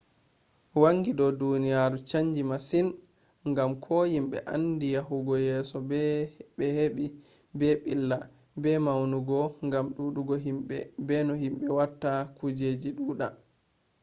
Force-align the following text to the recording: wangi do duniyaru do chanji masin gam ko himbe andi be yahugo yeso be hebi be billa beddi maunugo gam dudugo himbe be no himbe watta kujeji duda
wangi 0.81 1.11
do 1.19 1.27
duniyaru 1.39 1.97
do 1.99 2.03
chanji 2.09 2.41
masin 2.51 2.87
gam 3.55 3.71
ko 3.83 3.95
himbe 4.13 4.37
andi 4.53 4.85
be 4.89 4.93
yahugo 4.97 5.33
yeso 5.47 5.77
be 6.57 6.65
hebi 6.77 7.05
be 7.57 7.67
billa 7.85 8.17
beddi 8.61 8.83
maunugo 8.85 9.37
gam 9.71 9.85
dudugo 9.95 10.35
himbe 10.45 10.77
be 11.05 11.15
no 11.25 11.33
himbe 11.43 11.65
watta 11.77 12.11
kujeji 12.37 12.89
duda 12.97 13.27